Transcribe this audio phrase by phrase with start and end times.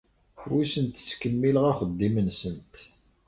[0.53, 2.75] Ur asent-ttkemmileɣ axeddim-nsent.